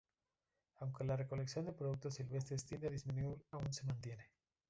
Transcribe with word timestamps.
Aunque 0.77 1.03
la 1.03 1.15
recolección 1.15 1.63
de 1.63 1.73
productos 1.73 2.15
silvestres 2.15 2.65
tiende 2.65 2.87
a 2.87 2.89
disminuir, 2.89 3.45
aún 3.51 3.71
se 3.71 3.85
mantiene. 3.85 4.31